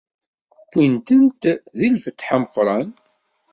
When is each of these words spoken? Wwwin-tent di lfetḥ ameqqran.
Wwwin-tent 0.61 1.41
di 1.79 1.87
lfetḥ 1.93 2.27
ameqqran. 2.35 2.89